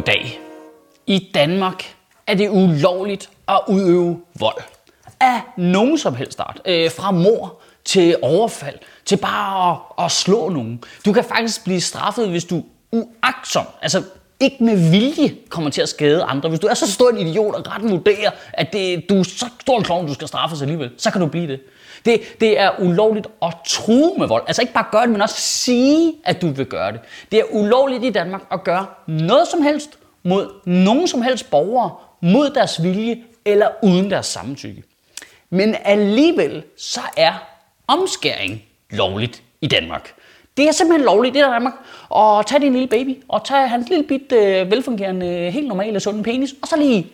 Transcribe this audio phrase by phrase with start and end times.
[0.00, 0.40] Goddag.
[1.06, 4.62] I Danmark er det ulovligt at udøve vold.
[5.20, 6.60] Af nogen som helst art.
[6.66, 10.84] Øh, fra mor til overfald, til bare at, at slå nogen.
[11.04, 14.02] Du kan faktisk blive straffet, hvis du uagtsom, altså
[14.40, 16.48] ikke med vilje kommer til at skade andre.
[16.48, 19.46] Hvis du er så stor en idiot, og retten vurderer, at det, du er så
[19.60, 21.60] stor en klovn, du skal straffes alligevel, så kan du blive det.
[22.04, 22.40] det.
[22.40, 24.42] Det er ulovligt at true med vold.
[24.46, 27.00] Altså ikke bare gøre det, men også sige, at du vil gøre det.
[27.32, 31.94] Det er ulovligt i Danmark at gøre noget som helst mod nogen som helst borgere,
[32.20, 34.82] mod deres vilje eller uden deres samtykke.
[35.50, 37.32] Men alligevel så er
[37.86, 40.14] omskæring lovligt i Danmark.
[40.56, 41.74] Det er simpelthen lovligt i Danmark
[42.16, 46.22] at tage din lille baby og tage hans lille bit øh, velfungerende, helt normale, sunde
[46.22, 47.12] penis, og så lige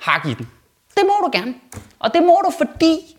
[0.00, 0.48] hak i den.
[0.94, 1.54] Det må du gerne.
[1.98, 3.16] Og det må du, fordi...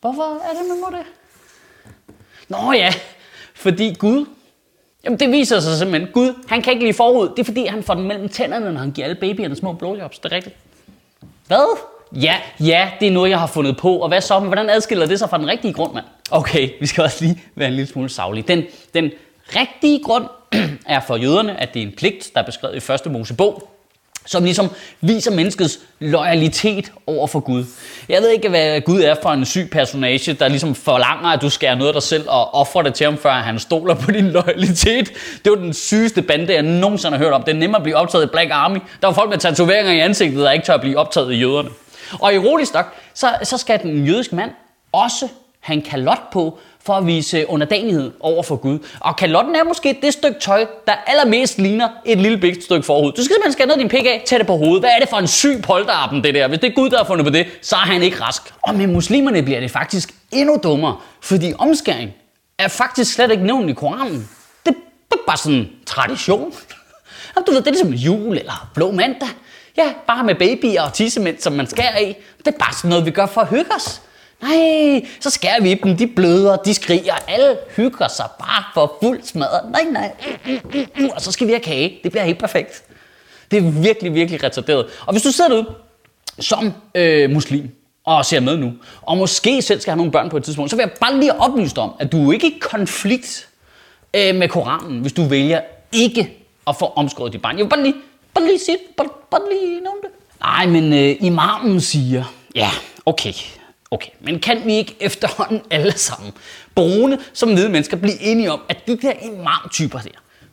[0.00, 1.06] Hvorfor er det, man må det?
[2.48, 2.92] Nå ja,
[3.54, 4.26] fordi Gud...
[5.04, 6.12] Jamen det viser sig simpelthen.
[6.12, 7.28] Gud, han kan ikke lige forud.
[7.28, 10.18] Det er fordi, han får den mellem tænderne, når han giver alle babyerne små blowjobs.
[10.18, 10.56] Det er rigtigt.
[11.46, 11.78] Hvad?
[12.14, 13.96] Ja, ja, det er noget, jeg har fundet på.
[13.96, 14.38] Og hvad så?
[14.38, 16.04] Men hvordan adskiller det sig fra den rigtige grund, mand?
[16.30, 18.44] Okay, vi skal også lige være en lille smule savlige.
[18.48, 19.10] Den, den
[19.56, 20.24] rigtige grund
[20.86, 23.70] er for jøderne, at det er en pligt, der er beskrevet i første Mosebog,
[24.26, 24.70] som ligesom
[25.00, 27.64] viser menneskets loyalitet over for Gud.
[28.08, 31.50] Jeg ved ikke, hvad Gud er for en syg personage, der ligesom forlanger, at du
[31.50, 34.30] skærer noget af dig selv og offrer det til ham, før han stoler på din
[34.30, 35.12] loyalitet.
[35.44, 37.42] Det var den sygeste bande, jeg nogensinde har hørt om.
[37.42, 38.78] Det er nemmere at blive optaget i Black Army.
[39.00, 41.68] Der var folk med tatoveringer i ansigtet, der ikke tør at blive optaget i jøderne.
[42.20, 44.50] Og ironisk nok, så, så skal den jødiske mand
[44.92, 45.28] også
[45.60, 48.78] have en kalot på, for at vise underdanighed over for Gud.
[49.00, 53.12] Og kalotten er måske det stykke tøj, der allermest ligner et lille bigt stykke forhud.
[53.12, 54.80] Du skal simpelthen skære ned din pik af, tage det på hovedet.
[54.80, 56.48] Hvad er det for en syg polterappen, det der?
[56.48, 58.42] Hvis det er Gud, der har fundet på det, så er han ikke rask.
[58.62, 62.10] Og med muslimerne bliver det faktisk endnu dummere, fordi omskæring
[62.58, 64.28] er faktisk slet ikke nævnt i Koranen.
[64.66, 64.74] Det
[65.12, 66.52] er bare sådan en tradition.
[67.46, 69.28] Du ved, det er ligesom jul eller blå mandag.
[69.76, 72.14] Ja, bare med babyer og tissemænd, som man skærer i.
[72.38, 74.02] Det er bare sådan noget, vi gør for at hygge os.
[74.42, 79.22] Nej, så skærer vi dem, de bløder, de skriger, alle hygger sig bare for fuld
[79.22, 79.70] smadret.
[79.70, 80.12] Nej, nej,
[81.14, 82.00] og så skal vi have kage.
[82.04, 82.84] Det bliver helt perfekt.
[83.50, 84.86] Det er virkelig, virkelig retarderet.
[85.06, 85.66] Og hvis du sidder derude
[86.38, 87.70] som øh, muslim,
[88.04, 90.76] og ser med nu, og måske selv skal have nogle børn på et tidspunkt, så
[90.76, 93.48] vil jeg bare lige oplyse dig om, at du er ikke i konflikt
[94.14, 95.60] øh, med Koranen, hvis du vælger
[95.92, 97.56] ikke at få omskåret dit barn.
[97.58, 97.94] Jeg vil bare lige,
[98.34, 100.10] bare lige sige bare, bare lige nævne det.
[100.40, 102.24] Nej, men øh, imamen siger,
[102.54, 102.70] ja,
[103.06, 103.32] okay,
[103.90, 106.32] Okay, men kan vi ikke efterhånden alle sammen,
[106.74, 110.10] brune som hvide mennesker, blive enige om, at de der imam-typer der,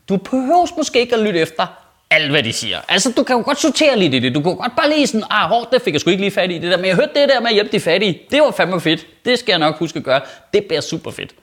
[0.10, 1.66] du behøver måske ikke at lytte efter
[2.10, 2.80] alt, hvad de siger.
[2.88, 4.36] Altså, du kan jo godt sortere lidt i det.
[4.36, 6.52] Du kan godt bare lige sådan, ah, hårdt, det fik jeg sgu ikke lige fat
[6.52, 6.78] i det der.
[6.78, 8.22] Men jeg hørte det der med at hjælpe de fattige.
[8.32, 9.08] Det var fandme fedt.
[9.26, 10.22] Det skal jeg nok huske at gøre.
[10.54, 11.36] Det bliver super fedt.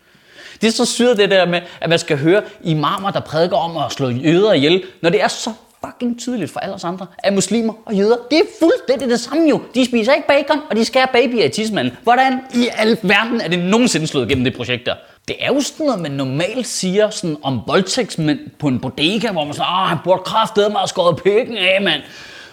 [0.60, 3.76] Det er så syret det der med, at man skal høre imamer, der prædiker om
[3.76, 5.52] at slå jøder ihjel, når det er så
[5.84, 9.48] fucking tydeligt for alle os andre, at muslimer og jøder, det er fuldstændig det samme
[9.48, 9.60] jo.
[9.74, 11.96] De spiser ikke bacon, og de skærer babyer i tidsmanden.
[12.02, 14.94] Hvordan i al verden er det nogensinde slået gennem det projekt der?
[15.28, 19.44] Det er jo sådan noget, man normalt siger sådan om voldtægtsmænd på en bodega, hvor
[19.44, 22.02] man så, ah, han burde kraftedeme mig skåret pikken af, mand.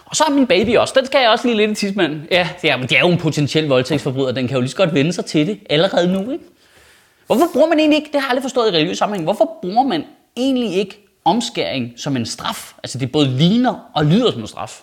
[0.06, 0.94] Og så er min baby også.
[0.98, 2.28] Den skal jeg også lige lidt i tidsmanden.
[2.32, 4.32] Ja, det er, det er jo en potentiel voldtægtsforbryder.
[4.32, 6.44] Den kan jo lige så godt vende sig til det allerede nu, ikke?
[7.26, 9.84] Hvorfor bruger man egentlig ikke, det har jeg aldrig forstået i religiøs sammenhæng, hvorfor bruger
[9.84, 10.04] man
[10.38, 12.74] egentlig ikke omskæring som en straf.
[12.84, 14.82] Altså det både ligner og lyder som en straf.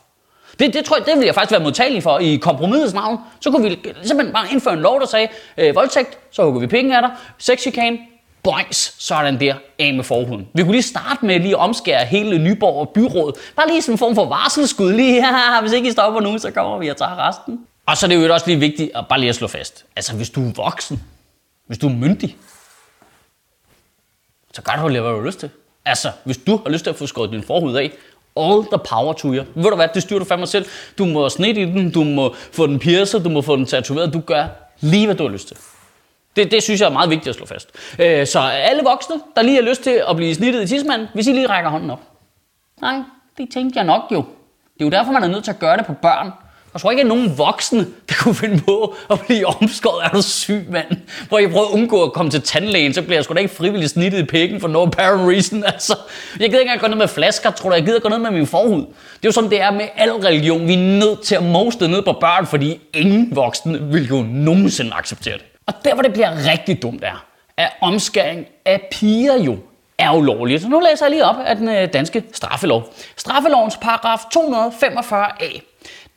[0.58, 3.18] Det, det tror jeg, det vil jeg faktisk være modtagelig for i kompromisets navn.
[3.40, 6.66] Så kunne vi simpelthen bare indføre en lov, der sagde, øh, voldtægt, så hugger vi
[6.66, 7.98] penge af dig, sexchikane,
[8.42, 10.48] boings, sådan der, af med forhuden.
[10.54, 13.32] Vi kunne lige starte med lige at omskære hele Nyborg byråd.
[13.56, 15.60] Bare lige sådan en form for varselsskud lige her.
[15.60, 17.66] Hvis ikke I stopper nu, så kommer vi og tager resten.
[17.86, 19.84] Og så er det jo også lige vigtigt at bare lige at slå fast.
[19.96, 21.02] Altså hvis du er voksen,
[21.66, 22.36] hvis du er myndig,
[24.52, 25.50] så gør du, hvad du har lyst til.
[25.84, 27.92] Altså, hvis du har lyst til at få skåret din forhud af,
[28.36, 29.44] all the power to you.
[29.54, 30.66] Ved du hvad, det styrer du fandme selv.
[30.98, 34.12] Du må snitte i den, du må få den pierced, du må få den tatoveret,
[34.12, 34.46] du gør
[34.80, 35.56] lige, hvad du har lyst til.
[36.36, 37.70] Det, det synes jeg er meget vigtigt at slå fast.
[37.98, 41.26] Øh, så alle voksne, der lige har lyst til at blive snittet i tidsmanden, hvis
[41.26, 42.00] I lige rækker hånden op.
[42.80, 43.02] Nej,
[43.38, 44.24] det tænkte jeg nok jo.
[44.74, 46.32] Det er jo derfor, man er nødt til at gøre det på børn.
[46.74, 50.04] Jeg tror ikke, at nogen voksne, der kunne finde på at blive omskåret.
[50.04, 50.86] Er du syg, mand?
[51.28, 53.54] Hvor jeg prøver at undgå at komme til tandlægen, så bliver jeg sgu da ikke
[53.54, 55.64] frivilligt snittet i pikken for no apparent reason.
[55.72, 55.96] Altså,
[56.40, 57.74] jeg gider ikke engang gå ned med flasker, tror du?
[57.74, 58.80] Jeg gider gå ned med min forhud.
[58.80, 58.86] Det
[59.22, 60.68] er jo sådan, det er med al religion.
[60.68, 64.94] Vi er nødt til at moste ned på børn, fordi ingen voksne vil jo nogensinde
[64.94, 65.44] acceptere det.
[65.66, 67.24] Og der, hvor det bliver rigtig dumt, er,
[67.56, 69.56] at omskæring af piger jo
[69.98, 70.62] er ulovligt.
[70.62, 72.94] Så nu læser jeg lige op af den øh, danske straffelov.
[73.16, 75.71] Straffelovens paragraf 245a.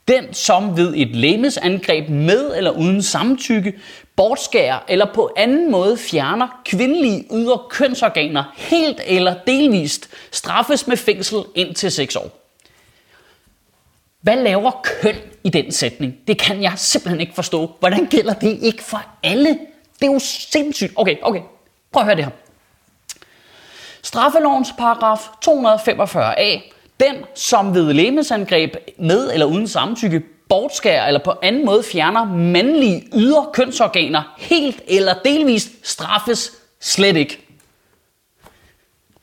[0.08, 3.74] Den, som ved et lægemesangreb med eller uden samtykke
[4.16, 11.38] bortskærer eller på anden måde fjerner kvindelige ydre kønsorganer helt eller delvist, straffes med fængsel
[11.54, 12.30] indtil 6 år.
[14.20, 16.16] Hvad laver køn i den sætning?
[16.26, 17.70] Det kan jeg simpelthen ikke forstå.
[17.78, 19.58] Hvordan gælder det ikke for alle?
[20.00, 20.92] Det er jo sindssygt.
[20.96, 21.40] Okay, okay.
[21.92, 22.32] Prøv at høre det her.
[24.02, 25.18] Straffelovens paragraf
[25.48, 26.75] 245a.
[27.00, 33.08] Den, som ved lægemiddelsangreb med eller uden samtykke bortskærer eller på anden måde fjerner mandlige
[33.14, 37.40] ydre kønsorganer helt eller delvist straffes slet ikke.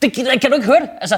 [0.01, 0.89] Det, kan du ikke høre det?
[1.01, 1.17] Altså,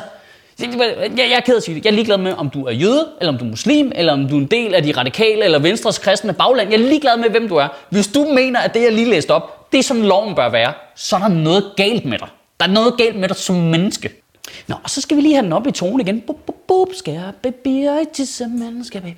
[0.59, 1.85] jeg, jeg er ked af at sige det.
[1.85, 4.27] Jeg er ligeglad med, om du er jøde, eller om du er muslim, eller om
[4.27, 6.71] du er en del af de radikale eller venstres kristne bagland.
[6.71, 7.67] Jeg er ligeglad med, hvem du er.
[7.89, 10.73] Hvis du mener, at det, jeg lige læste op, det er som loven bør være,
[10.95, 12.27] så er der noget galt med dig.
[12.59, 14.24] Der er noget galt med dig som menneske.
[14.67, 16.21] Nå, og så skal vi lige have den op i tone igen.
[16.21, 19.17] Bup, bup, bup, skal jeg baby, I tisse man, skal baby,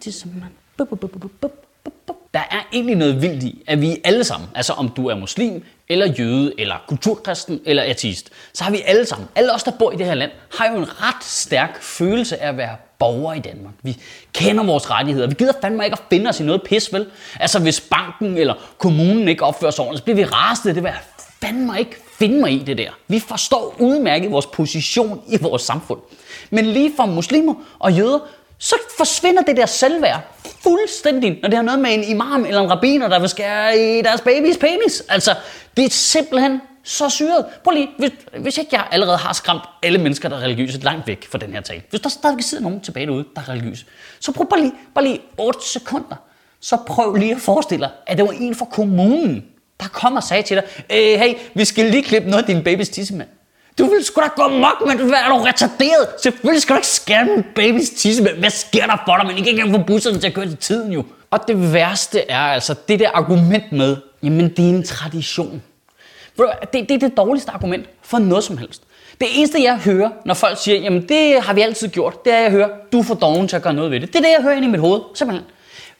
[0.00, 0.40] til sammen.
[0.40, 0.48] man.
[0.76, 1.52] Bup, bup, bup, bup.
[2.34, 5.64] Der er egentlig noget vildt i, at vi alle sammen, altså om du er muslim,
[5.88, 9.92] eller jøde, eller kulturkristen, eller ateist, så har vi alle sammen, alle os, der bor
[9.92, 13.40] i det her land, har jo en ret stærk følelse af at være borgere i
[13.40, 13.74] Danmark.
[13.82, 13.96] Vi
[14.32, 15.26] kender vores rettigheder.
[15.26, 17.06] Vi gider fandme ikke at finde os i noget pis, vel?
[17.40, 20.74] Altså hvis banken eller kommunen ikke opfører sig ordentligt, så bliver vi rasende.
[20.74, 21.00] Det vil jeg
[21.40, 22.90] fandme ikke finde mig i det der.
[23.08, 26.00] Vi forstår udmærket vores position i vores samfund.
[26.50, 28.18] Men lige for muslimer og jøder,
[28.58, 30.20] så forsvinder det der selvværd
[30.62, 34.02] fuldstændig, når det har noget med en imam eller en rabbiner, der vil skære i
[34.02, 35.02] deres babys penis.
[35.08, 35.34] Altså,
[35.76, 37.46] det er simpelthen så syret.
[37.64, 41.06] Prøv lige, hvis, hvis ikke jeg allerede har skræmt alle mennesker, der er religiøse, langt
[41.06, 41.82] væk fra den her tale.
[41.90, 43.84] Hvis der stadig sidder nogen tilbage derude, der er religiøse,
[44.20, 46.16] så prøv bare lige, bare lige 8 sekunder.
[46.60, 49.44] Så prøv lige at forestille dig, at det var en fra kommunen,
[49.80, 52.64] der kom og sagde til dig, øh, hey, vi skal lige klippe noget af din
[52.64, 53.28] babys tissemand.
[53.78, 56.08] Du vil sgu da gå mok, men du er du retarderet.
[56.22, 58.34] Selvfølgelig skal du ikke skære min babys tissemand.
[58.34, 59.26] men hvad sker der for dig?
[59.26, 61.04] Men I kan ikke engang få busserne til at køre til tiden jo.
[61.30, 65.62] Og det værste er altså det der argument med, jamen det er en tradition.
[66.38, 68.82] Det, det er det dårligste argument for noget som helst.
[69.20, 72.36] Det eneste, jeg hører, når folk siger, jamen det har vi altid gjort, det er,
[72.36, 74.08] at jeg hører, du er for doven til at gøre noget ved det.
[74.08, 75.46] Det er det, jeg hører ind i mit hoved, simpelthen.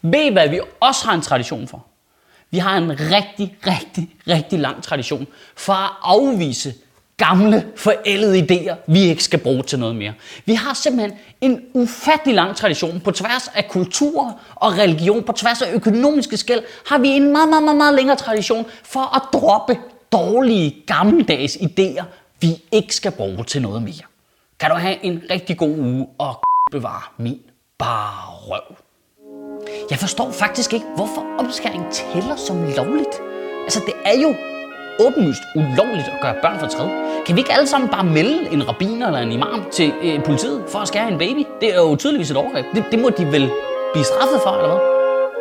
[0.03, 1.87] Ved I, hvad vi også har en tradition for?
[2.51, 5.27] Vi har en rigtig, rigtig, rigtig lang tradition
[5.57, 6.75] for at afvise
[7.17, 10.13] gamle, forældede idéer, vi ikke skal bruge til noget mere.
[10.45, 15.63] Vi har simpelthen en ufattelig lang tradition på tværs af kultur og religion, på tværs
[15.63, 19.79] af økonomiske skæld, har vi en meget, meget, meget, meget længere tradition for at droppe
[20.13, 22.05] dårlige, gammeldags idéer,
[22.41, 24.07] vi ikke skal bruge til noget mere.
[24.61, 27.41] Kan du have en rigtig god uge og bevare min
[27.79, 28.77] bare røv.
[29.91, 33.15] Jeg forstår faktisk ikke, hvorfor omskæring tæller som lovligt.
[33.65, 34.35] Altså, det er jo
[35.07, 36.89] åbenlyst ulovligt at gøre børn fortræd.
[37.27, 40.65] Kan vi ikke alle sammen bare melde en rabiner eller en imam til øh, politiet
[40.69, 41.47] for at skære en baby?
[41.61, 42.67] Det er jo tydeligvis et overgreb.
[42.75, 43.51] Det, det må de vel
[43.93, 44.81] blive straffet for, eller hvad?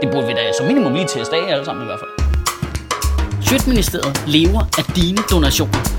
[0.01, 2.13] Det burde vi da som minimum lige teste af alle sammen i hvert fald.
[3.47, 5.98] Sjøtministeriet lever af dine donationer.